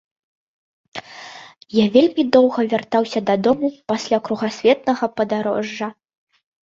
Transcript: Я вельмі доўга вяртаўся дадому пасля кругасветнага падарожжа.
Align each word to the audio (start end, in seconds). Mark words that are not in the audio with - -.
Я 1.79 1.83
вельмі 1.97 2.25
доўга 2.35 2.65
вяртаўся 2.71 3.19
дадому 3.31 3.67
пасля 3.93 4.17
кругасветнага 4.29 5.05
падарожжа. 5.19 5.87